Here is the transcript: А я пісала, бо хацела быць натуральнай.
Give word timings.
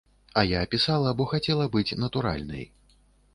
А 0.33 0.43
я 0.51 0.61
пісала, 0.71 1.11
бо 1.19 1.27
хацела 1.33 1.67
быць 1.77 1.97
натуральнай. 2.05 2.67